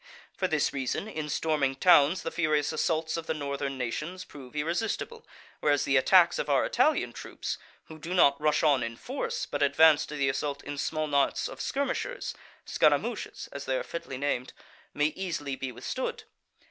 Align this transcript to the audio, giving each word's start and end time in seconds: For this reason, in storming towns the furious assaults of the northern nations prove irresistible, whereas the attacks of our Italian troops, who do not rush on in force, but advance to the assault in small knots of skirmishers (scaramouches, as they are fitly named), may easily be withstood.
For 0.35 0.47
this 0.47 0.73
reason, 0.73 1.07
in 1.07 1.29
storming 1.29 1.75
towns 1.75 2.23
the 2.23 2.31
furious 2.31 2.73
assaults 2.73 3.17
of 3.17 3.27
the 3.27 3.35
northern 3.35 3.77
nations 3.77 4.25
prove 4.25 4.55
irresistible, 4.55 5.27
whereas 5.59 5.83
the 5.83 5.95
attacks 5.95 6.39
of 6.39 6.49
our 6.49 6.65
Italian 6.65 7.13
troops, 7.13 7.59
who 7.85 7.99
do 7.99 8.15
not 8.15 8.41
rush 8.41 8.63
on 8.63 8.81
in 8.81 8.95
force, 8.97 9.45
but 9.45 9.61
advance 9.61 10.07
to 10.07 10.15
the 10.15 10.27
assault 10.27 10.63
in 10.63 10.79
small 10.79 11.05
knots 11.05 11.47
of 11.47 11.61
skirmishers 11.61 12.33
(scaramouches, 12.65 13.47
as 13.51 13.65
they 13.65 13.77
are 13.77 13.83
fitly 13.83 14.17
named), 14.17 14.53
may 14.95 15.13
easily 15.15 15.55
be 15.55 15.71
withstood. 15.71 16.23